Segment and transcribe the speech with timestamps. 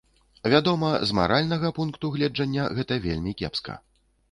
[0.53, 3.81] Вядома, з маральнага пункту гледжання гэта вельмі кепска.